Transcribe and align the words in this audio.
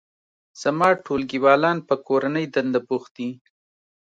زما 0.61 0.89
ټولګیوالان 1.05 1.77
په 1.87 1.95
کورنۍ 2.07 2.45
دنده 2.53 2.79
بوخت 2.87 3.11
دي 3.17 3.29